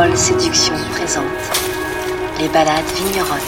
Présente 0.00 1.24
les 2.38 2.48
balades 2.48 2.86
vigneronnes. 2.96 3.38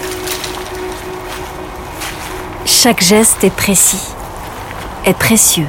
Chaque 2.66 3.02
geste 3.02 3.42
est 3.42 3.48
précis, 3.48 4.12
est 5.06 5.16
précieux. 5.16 5.68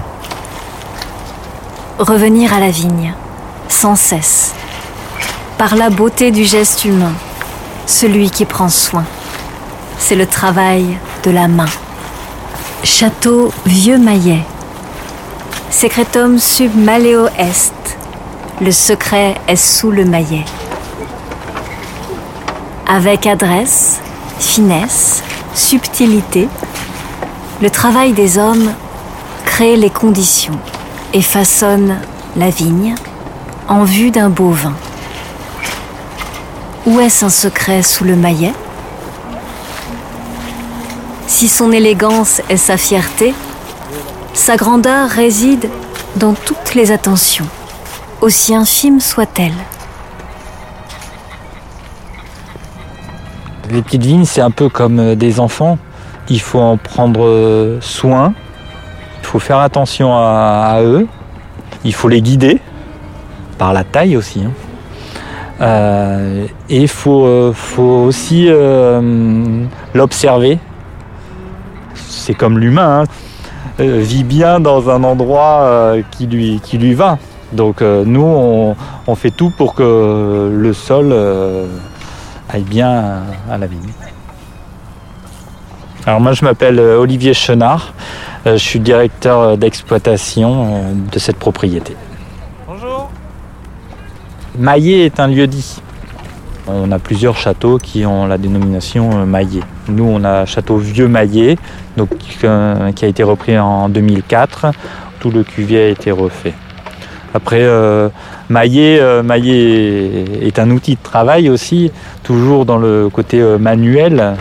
Revenir 2.00 2.54
à 2.54 2.60
la 2.60 2.70
vigne, 2.70 3.14
sans 3.70 3.96
cesse, 3.96 4.54
par 5.58 5.78
la 5.78 5.90
beauté 5.90 6.32
du 6.32 6.44
geste 6.44 6.84
humain, 6.84 7.14
celui 7.86 8.30
qui 8.30 8.44
prend 8.44 8.68
soin. 8.68 9.06
C'est 10.00 10.18
le 10.18 10.28
travail 10.28 10.98
de 11.24 11.32
la 11.32 11.48
main. 11.48 11.70
Château 12.84 13.54
Vieux 13.66 13.98
Maillet. 13.98 14.44
Secretum 15.72 16.40
sub 16.40 16.76
maleo 16.76 17.28
est. 17.38 17.72
Le 18.60 18.72
secret 18.72 19.36
est 19.48 19.56
sous 19.56 19.90
le 19.90 20.04
maillet. 20.04 20.44
Avec 22.88 23.26
adresse, 23.28 24.02
finesse, 24.40 25.24
subtilité, 25.56 26.50
le 27.62 27.70
travail 27.70 28.12
des 28.12 28.38
hommes 28.38 28.74
crée 29.46 29.78
les 29.78 29.90
conditions 29.90 30.60
et 31.14 31.22
façonne 31.22 31.98
la 32.36 32.50
vigne 32.50 32.96
en 33.70 33.86
vue 33.86 34.12
d'un 34.12 34.30
beau 34.30 34.52
vin. 34.52 34.74
Où 36.86 37.00
est-ce 37.00 37.24
un 37.24 37.30
secret 37.30 37.84
sous 37.84 38.04
le 38.04 38.18
maillet? 38.18 38.54
Si 41.28 41.48
son 41.48 41.72
élégance 41.72 42.42
est 42.50 42.58
sa 42.58 42.76
fierté, 42.76 43.34
sa 44.34 44.58
grandeur 44.58 45.08
réside 45.10 45.70
dans 46.18 46.34
toutes 46.34 46.76
les 46.76 46.92
attentions, 46.92 47.48
aussi 48.20 48.54
infimes 48.54 49.00
soient-elles. 49.00 49.54
Les 53.72 53.82
petites 53.82 54.04
vignes, 54.04 54.26
c'est 54.26 54.42
un 54.42 54.52
peu 54.52 54.68
comme 54.68 55.00
euh, 55.00 55.16
des 55.16 55.40
enfants. 55.40 55.78
Il 56.30 56.42
faut 56.42 56.60
en 56.60 56.78
prendre 56.78 57.24
euh, 57.24 57.78
soin. 57.82 58.34
Il 59.22 59.26
faut 59.26 59.40
faire 59.40 59.60
attention 59.60 60.14
à, 60.14 60.80
eux. 60.82 61.08
Il 61.86 61.94
faut 61.94 62.10
les 62.10 62.22
guider 62.22 62.60
par 63.58 63.74
la 63.74 63.84
taille 63.84 64.18
aussi. 64.18 64.42
hein. 64.42 64.52
Euh, 65.62 66.46
et 66.70 66.82
il 66.82 66.88
faut, 66.88 67.54
aussi 67.78 68.50
l'observer. 69.94 70.60
C'est 71.96 72.34
comme 72.34 72.60
l'humain. 72.60 73.04
hein. 73.04 73.06
Vit 73.80 74.24
bien 74.24 74.60
dans 74.60 74.90
un 74.90 75.04
endroit 75.04 75.96
qui, 76.12 76.28
lui, 76.28 76.60
qui 76.62 76.94
va. 76.94 77.18
Donc 77.54 77.82
nous, 77.82 78.76
on, 79.08 79.16
fait 79.16 79.32
tout 79.32 79.52
pour 79.58 79.74
que 79.74 80.52
le 80.54 80.74
sol 80.74 81.14
aille 82.54 82.64
bien 82.64 83.24
à, 83.50 83.58
la 83.58 83.68
vigne. 83.68 83.80
Alors 86.06 86.22
moi, 86.22 86.34
je 86.34 86.46
m'appelle 86.46 86.80
euh, 86.80 87.00
Olivier 87.00 87.34
Chenard. 87.34 87.94
Euh, 88.46 88.54
Je 88.54 88.64
suis 88.64 88.80
directeur 88.80 89.40
euh, 89.40 89.56
d'exploitation 89.56 90.96
de 91.12 91.20
cette 91.20 91.38
propriété. 91.38 91.96
Bonjour. 92.68 93.10
Maillet 94.58 95.06
est 95.06 95.20
un 95.20 95.28
lieu 95.28 95.48
dit. 95.48 95.82
On 96.68 96.92
a 96.92 97.00
plusieurs 97.00 97.36
châteaux 97.36 97.78
qui 97.78 98.06
ont 98.06 98.26
la 98.26 98.38
dénomination 98.38 99.26
Maillet. 99.26 99.64
Nous, 99.90 100.06
on 100.06 100.24
a 100.24 100.46
château 100.46 100.78
Vieux 100.78 101.10
Maillet, 101.10 101.58
donc, 101.98 102.10
qui 102.18 102.46
a 102.46 103.08
été 103.08 103.22
repris 103.22 103.60
en 103.60 103.90
2004. 103.90 104.68
Tout 105.20 105.30
le 105.30 105.44
cuvier 105.44 105.86
a 105.86 105.88
été 105.90 106.12
refait. 106.12 106.54
Après, 107.34 107.62
euh, 107.62 108.10
Maillet, 108.50 109.00
euh, 109.02 109.24
est 110.42 110.60
un 110.60 110.70
outil 110.70 110.96
de 110.96 111.02
travail 111.02 111.50
aussi, 111.50 111.92
toujours 112.22 112.66
dans 112.66 112.78
le 112.78 113.10
côté 113.10 113.42
euh, 113.42 113.58
manuel. 113.58 114.36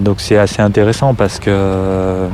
Donc 0.00 0.16
c'est 0.18 0.38
assez 0.38 0.60
intéressant 0.60 1.14
parce 1.14 1.38
que 1.38 2.26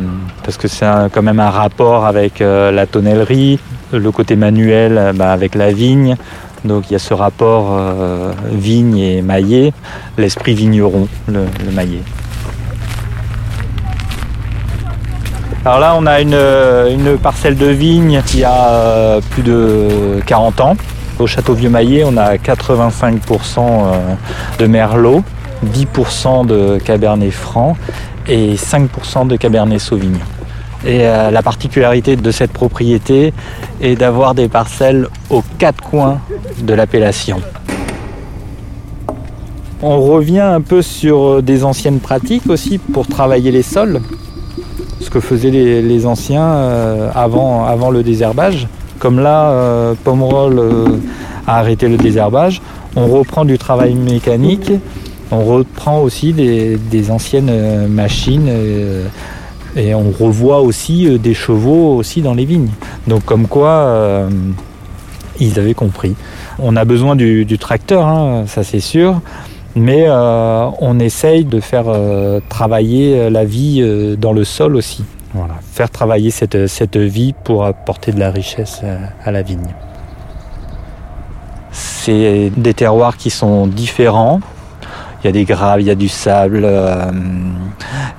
c'est 0.65 0.87
quand 1.13 1.23
même 1.23 1.41
un 1.41 1.51
rapport 1.51 2.07
avec 2.07 2.39
la 2.41 2.87
tonnellerie, 2.87 3.61
le 3.93 4.11
côté 4.11 4.35
manuel 4.35 5.13
bah, 5.15 5.31
avec 5.31 5.55
la 5.55 5.73
vigne. 5.73 6.17
Donc 6.65 6.85
il 6.89 6.95
y 6.95 6.97
a 6.97 6.99
ce 6.99 7.13
rapport 7.13 7.79
vigne 8.51 8.97
et 8.97 9.21
maillet, 9.21 9.75
l'esprit 10.17 10.55
vigneron, 10.55 11.07
le, 11.29 11.45
le 11.67 11.71
maillet. 11.73 12.01
Alors 15.65 15.79
là, 15.79 15.95
on 15.97 16.07
a 16.07 16.21
une, 16.21 16.35
une 16.35 17.17
parcelle 17.19 17.55
de 17.57 17.67
vigne 17.67 18.21
qui 18.27 18.43
a 18.43 18.71
euh, 18.71 19.21
plus 19.31 19.45
de 19.45 20.19
40 20.27 20.61
ans. 20.61 20.77
Au 21.21 21.29
château 21.29 21.55
Vieux-Maillet, 21.55 22.03
on 22.05 22.17
a 22.17 22.35
85% 22.35 23.59
euh, 23.61 24.15
de 24.59 24.67
merlot, 24.67 25.23
10% 25.65 26.47
de 26.47 26.79
cabernet 26.79 27.31
franc 27.31 27.77
et 28.27 28.57
5% 28.57 29.29
de 29.29 29.37
cabernet 29.37 29.79
sauvignon. 29.79 30.19
Et 30.85 31.03
euh, 31.03 31.31
la 31.31 31.43
particularité 31.43 32.17
de 32.17 32.31
cette 32.33 32.53
propriété 32.53 33.33
est 33.81 33.95
d'avoir 33.95 34.35
des 34.35 34.49
parcelles 34.49 35.07
aux 35.31 35.45
quatre 35.59 35.81
coins 35.81 36.19
de 36.61 36.75
l'appellation. 36.75 37.41
On 39.81 40.01
revient 40.01 40.41
un 40.41 40.61
peu 40.61 40.83
sur 40.83 41.41
des 41.41 41.63
anciennes 41.63 42.01
pratiques 42.01 42.49
aussi 42.49 42.79
pour 42.79 43.07
travailler 43.07 43.53
les 43.53 43.63
sols 43.63 44.01
que 45.13 45.21
faisaient 45.21 45.51
les, 45.51 46.07
anciens 46.07 46.43
euh, 46.43 47.11
avant, 47.15 47.91
le 47.91 48.03
désherbage. 48.03 48.67
Comme 48.99 49.21
là, 49.21 49.51
euh, 49.51 49.95
Pomerol 50.05 50.59
euh, 50.59 50.87
a 51.47 51.59
arrêté 51.59 51.89
le 51.89 51.97
désherbage, 51.97 52.63
on 52.97 53.07
reprend 53.07 53.45
du 53.45 53.59
travail 53.59 53.95
mécanique, 53.95 54.73
on 55.31 55.45
reprend 55.45 56.01
aussi 56.01 56.33
des, 56.33 57.11
anciennes 57.11 57.87
machines 57.89 58.51
et 59.77 59.95
on 59.95 60.11
revoit 60.11 60.61
aussi 60.61 61.19
des 61.19 61.35
chevaux 61.35 61.97
aussi 61.97 62.21
dans 62.21 62.35
les 62.35 62.45
vignes. 62.45 62.71
Donc 63.07 63.25
comme 63.25 63.47
quoi, 63.47 64.29
ils 65.41 65.59
avaient 65.59 65.73
compris. 65.73 66.15
On 66.59 66.77
a 66.77 66.85
besoin 66.85 67.17
du, 67.17 67.47
du 67.47 67.59
tracteur, 67.59 68.07
hein, 68.07 68.45
ça 68.47 68.63
c'est 68.63 68.81
sûr. 68.81 69.23
Mais 69.75 70.05
euh, 70.07 70.69
on 70.81 70.99
essaye 70.99 71.45
de 71.45 71.61
faire 71.61 71.85
euh, 71.89 72.41
travailler 72.49 73.19
euh, 73.19 73.31
la 73.31 73.45
vie 73.45 74.17
dans 74.19 74.33
le 74.33 74.45
sol 74.45 74.77
aussi. 74.77 75.05
Voilà, 75.33 75.55
faire 75.63 75.89
travailler 75.89 76.31
cette, 76.31 76.67
cette 76.67 76.99
vie 76.99 77.33
pour 77.45 77.65
apporter 77.65 78.13
de 78.13 78.21
la 78.21 78.31
richesse 78.31 78.81
euh, 78.85 78.99
à 79.25 79.31
la 79.31 79.41
vigne. 79.41 79.75
C'est 81.71 82.53
des 82.55 82.75
terroirs 82.75 83.17
qui 83.17 83.31
sont 83.31 83.67
différents. 83.67 84.41
Il 85.23 85.27
y 85.27 85.31
a 85.31 85.33
des 85.33 85.45
graves, 85.45 85.81
il 85.81 85.87
y 85.87 85.91
a 85.91 85.95
du 85.95 86.09
sable, 86.09 86.69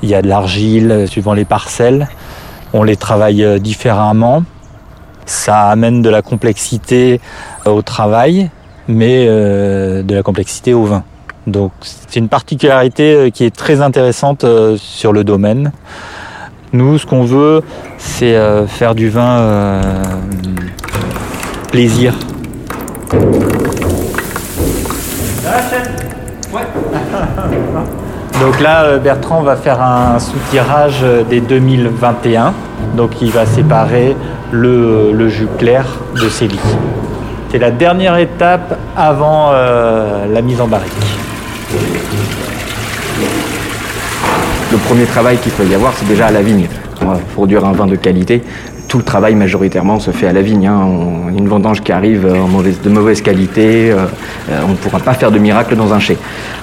il 0.01 0.09
y 0.09 0.15
a 0.15 0.21
de 0.21 0.27
l'argile 0.27 1.05
suivant 1.07 1.33
les 1.33 1.43
parcelles. 1.43 2.07
On 2.71 2.81
les 2.81 2.95
travaille 2.95 3.59
différemment. 3.59 4.43
Ça 5.25 5.67
amène 5.67 6.01
de 6.01 6.09
la 6.09 6.21
complexité 6.21 7.19
au 7.65 7.81
travail, 7.81 8.49
mais 8.87 9.25
de 9.27 10.15
la 10.15 10.23
complexité 10.23 10.73
au 10.73 10.85
vin. 10.85 11.03
Donc 11.47 11.71
c'est 11.81 12.15
une 12.15 12.29
particularité 12.29 13.15
euh, 13.15 13.29
qui 13.29 13.43
est 13.43 13.55
très 13.55 13.81
intéressante 13.81 14.43
euh, 14.43 14.77
sur 14.77 15.11
le 15.13 15.23
domaine. 15.23 15.71
Nous, 16.71 16.97
ce 16.97 17.05
qu'on 17.05 17.23
veut, 17.23 17.61
c'est 17.97 18.35
euh, 18.35 18.65
faire 18.65 18.95
du 18.95 19.09
vin 19.09 19.81
plaisir. 21.71 22.13
Donc 28.39 28.59
là, 28.59 28.97
Bertrand 28.97 29.43
va 29.43 29.55
faire 29.55 29.81
un 29.81 30.17
soutirage 30.19 31.05
des 31.29 31.41
2021. 31.41 32.53
Donc 32.95 33.21
il 33.21 33.31
va 33.31 33.45
séparer 33.45 34.15
le, 34.51 35.11
le 35.13 35.29
jus 35.29 35.47
clair 35.57 35.85
de 36.15 36.29
ses 36.29 36.47
lits. 36.47 36.59
C'est 37.53 37.59
la 37.59 37.69
dernière 37.69 38.17
étape 38.17 38.79
avant 38.97 39.51
euh, 39.51 40.25
la 40.25 40.41
mise 40.41 40.59
en 40.59 40.67
barrique. 40.67 40.91
Le 44.73 44.79
premier 44.79 45.05
travail 45.05 45.37
qu'il 45.37 45.51
peut 45.51 45.65
y 45.67 45.75
avoir, 45.75 45.93
c'est 45.95 46.07
déjà 46.07 46.25
à 46.25 46.31
la 46.31 46.41
vigne. 46.41 46.65
Va 46.99 47.19
produire 47.35 47.63
un 47.63 47.73
vin 47.73 47.85
de 47.85 47.95
qualité. 47.95 48.41
Tout 48.87 48.97
le 48.97 49.03
travail 49.03 49.35
majoritairement 49.35 49.99
se 49.99 50.09
fait 50.09 50.25
à 50.25 50.33
la 50.33 50.41
vigne. 50.41 50.65
hein. 50.65 50.87
Une 51.37 51.47
vendange 51.47 51.81
qui 51.81 51.91
arrive 51.91 52.25
en 52.25 52.47
mauvaise- 52.47 52.81
de 52.81 52.89
mauvaise 52.89 53.21
qualité, 53.21 53.91
euh, 53.91 54.05
euh, 54.49 54.61
on 54.67 54.71
ne 54.71 54.75
pourra 54.75 54.99
pas 54.99 55.13
faire 55.13 55.31
de 55.31 55.37
miracle 55.37 55.75
dans 55.75 55.93
un 55.93 55.99
chai. 55.99 56.17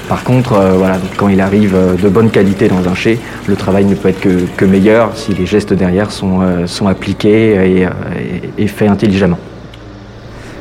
Par 0.08 0.24
contre, 0.24 0.54
euh, 0.54 0.72
voilà, 0.76 0.96
quand 1.16 1.28
il 1.28 1.40
arrive 1.40 1.76
euh, 1.76 1.94
de 1.94 2.08
bonne 2.08 2.30
qualité 2.30 2.66
dans 2.66 2.88
un 2.88 2.94
chai, 2.94 3.20
le 3.46 3.54
travail 3.54 3.84
ne 3.84 3.94
peut 3.94 4.08
être 4.08 4.20
que, 4.20 4.64
meilleur 4.64 5.10
si 5.14 5.32
les 5.32 5.46
gestes 5.46 5.72
derrière 5.72 6.10
sont, 6.10 6.40
euh, 6.42 6.66
appliqués 6.88 7.52
et, 7.78 7.86
euh, 7.86 8.66
faits 8.66 8.90
intelligemment. 8.90 9.38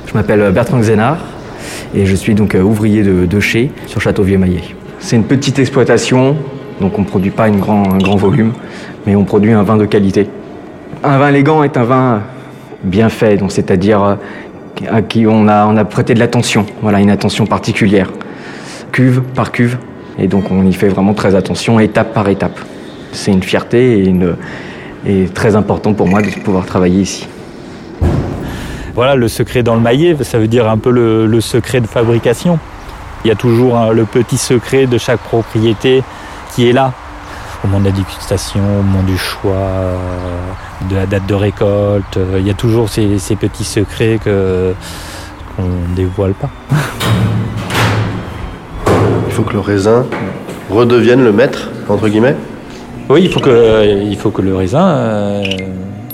Je 0.06 0.14
m'appelle 0.14 0.52
Bertrand 0.52 0.78
Xénard 0.80 1.18
et 1.96 2.06
je 2.06 2.16
suis 2.16 2.36
donc 2.36 2.54
euh, 2.54 2.62
ouvrier 2.62 3.02
de, 3.02 3.26
de 3.26 3.40
chai 3.40 3.72
sur 3.88 4.02
Château-Vieux-Maillet. 4.02 4.62
C'est 5.00 5.16
une 5.16 5.24
petite 5.24 5.58
exploitation, 5.60 6.36
donc 6.80 6.98
on 6.98 7.02
ne 7.02 7.08
produit 7.08 7.32
pas 7.32 7.46
un 7.46 7.52
grand 7.52 8.16
volume, 8.16 8.54
mais 9.06 9.16
on 9.16 9.24
produit 9.24 9.52
un 9.52 9.64
vin 9.64 9.78
de 9.78 9.86
qualité. 9.86 10.28
Un 11.04 11.18
vin 11.18 11.30
élégant 11.30 11.64
est 11.64 11.78
un 11.78 11.84
vin 11.84 12.22
bien 12.84 13.10
fait, 13.10 13.38
donc 13.38 13.52
c'est-à-dire 13.52 14.04
euh, 14.04 14.16
à 14.90 15.02
qui 15.02 15.26
on 15.28 15.48
a, 15.48 15.86
prêté 15.86 16.14
de 16.14 16.20
l'attention, 16.20 16.66
voilà, 16.82 17.00
une 17.00 17.10
attention 17.10 17.46
particulière, 17.46 18.12
cuve 18.92 19.22
par 19.22 19.52
cuve, 19.52 19.78
et 20.18 20.28
donc 20.28 20.52
on 20.52 20.66
y 20.66 20.74
fait 20.74 20.90
vraiment 20.90 21.14
très 21.14 21.36
attention, 21.36 21.80
étape 21.80 22.14
par 22.14 22.28
étape. 22.30 22.60
C'est 23.12 23.32
une 23.32 23.44
fierté 23.44 24.14
et, 25.06 25.26
très 25.34 25.56
important 25.56 25.94
pour 25.94 26.08
moi 26.08 26.22
de 26.22 26.30
pouvoir 26.44 26.66
travailler 26.66 27.02
ici. 27.02 27.28
Voilà, 28.96 29.16
le 29.16 29.28
secret 29.28 29.64
dans 29.64 29.76
le 29.76 29.82
maillet, 29.82 30.16
ça 30.22 30.38
veut 30.40 30.48
dire 30.48 30.70
un 30.70 30.78
peu 30.78 30.92
le, 30.92 31.42
secret 31.42 31.80
de 31.80 31.88
fabrication. 31.88 32.60
Il 33.24 33.30
y 33.30 33.32
a 33.32 33.36
toujours 33.36 33.92
le 33.94 34.06
petit 34.06 34.38
secret 34.38 34.88
de 34.88 34.98
chaque 34.98 35.20
propriété 35.20 36.04
qui 36.60 36.68
est 36.68 36.74
là. 36.74 36.92
Au 37.64 37.68
moment 37.68 37.80
de 37.80 37.86
la 37.86 37.92
dégustation, 37.92 38.60
au 38.60 38.84
moment 38.84 39.04
du 39.04 39.18
choix, 39.18 39.52
euh, 39.54 39.96
de 40.90 40.96
la 40.96 41.06
date 41.06 41.26
de 41.26 41.34
récolte, 41.34 42.18
euh, 42.18 42.38
il 42.38 42.46
y 42.46 42.50
a 42.50 42.54
toujours 42.54 42.90
ces, 42.90 43.18
ces 43.18 43.38
petits 43.38 43.64
secrets 43.64 44.20
que 44.22 44.74
qu'on 45.56 45.64
ne 45.64 45.96
dévoile 45.96 46.34
pas. 46.34 46.50
Il 49.28 49.32
faut 49.32 49.44
que 49.44 49.54
le 49.54 49.62
raisin 49.62 50.06
redevienne 50.70 51.24
le 51.24 51.32
maître, 51.32 51.70
entre 51.88 52.10
guillemets? 52.10 52.36
Oui, 53.08 53.22
il 53.24 53.32
faut 53.32 53.40
que, 53.40 54.04
il 54.04 54.18
faut 54.18 54.32
que 54.32 54.42
le 54.42 54.54
raisin 54.54 54.86
euh, 54.90 55.44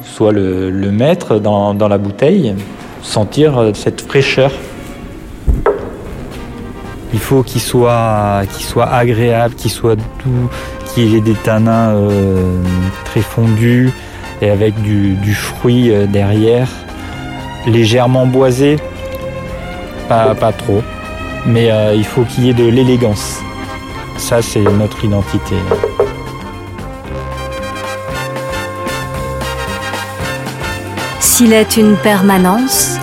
soit 0.03 0.31
le, 0.31 0.69
le 0.69 0.91
maître 0.91 1.39
dans, 1.39 1.73
dans 1.73 1.87
la 1.87 1.97
bouteille, 1.97 2.53
sentir 3.01 3.71
cette 3.73 4.01
fraîcheur. 4.01 4.51
Il 7.13 7.19
faut 7.19 7.43
qu'il 7.43 7.61
soit, 7.61 8.43
agréable, 8.91 9.55
qu'il 9.55 9.71
soit 9.71 9.95
doux, 9.95 10.49
qu'il 10.93 11.15
ait 11.15 11.21
des 11.21 11.33
tanins 11.33 11.89
euh, 11.95 12.61
très 13.05 13.21
fondus 13.21 13.91
et 14.41 14.49
avec 14.49 14.73
du, 14.81 15.33
fruit 15.33 15.91
euh, 15.91 16.07
derrière, 16.07 16.67
légèrement 17.67 18.25
boisé, 18.25 18.77
pas, 20.09 20.35
pas 20.35 20.51
trop, 20.51 20.81
mais 21.45 21.71
euh, 21.71 21.93
il 21.95 22.05
faut 22.05 22.23
qu'il 22.23 22.45
y 22.45 22.49
ait 22.49 22.53
de 22.53 22.67
l'élégance. 22.67 23.39
Ça, 24.17 24.41
c'est 24.41 24.61
notre 24.61 25.03
identité. 25.03 25.55
S'il 31.19 31.51
est 31.51 31.75
une 31.75 31.97
permanence, 31.97 32.97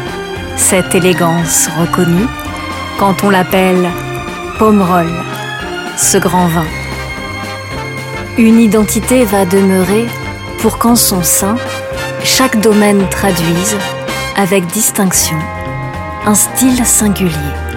cette 0.56 0.94
élégance 0.94 1.68
reconnue, 1.78 2.26
quand 2.98 3.24
on 3.24 3.30
l'appelle 3.30 3.90
Pomerol, 4.58 5.06
ce 5.96 6.18
grand 6.18 6.46
vin. 6.46 6.66
Une 8.38 8.60
identité 8.60 9.24
va 9.24 9.44
demeurer 9.44 10.06
pour 10.60 10.78
qu'en 10.78 10.96
son 10.96 11.22
sein, 11.22 11.56
chaque 12.24 12.60
domaine 12.60 13.08
traduise, 13.08 13.76
avec 14.36 14.66
distinction, 14.66 15.36
un 16.24 16.34
style 16.34 16.84
singulier. 16.86 17.71